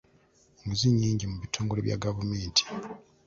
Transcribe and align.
Enguzi 0.61 0.87
nnyingi 0.91 1.25
mu 1.31 1.37
bitongole 1.43 1.79
bya 1.85 1.97
gavumenti. 2.03 2.63